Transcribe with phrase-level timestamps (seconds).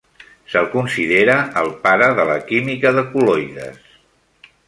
[0.53, 3.87] Se'l considera el pare de la química de col·loides.